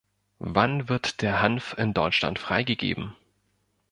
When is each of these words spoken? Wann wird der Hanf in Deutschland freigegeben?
Wann 0.47 0.89
wird 0.89 1.21
der 1.21 1.43
Hanf 1.43 1.75
in 1.77 1.93
Deutschland 1.93 2.39
freigegeben? 2.39 3.15